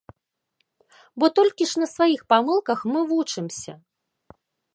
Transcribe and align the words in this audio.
Бо 1.19 1.25
толькі 1.39 1.67
ж 1.73 1.83
на 1.83 1.87
сваіх 1.95 2.21
памылках 2.33 2.79
мы 2.95 2.99
вучымся. 3.13 3.73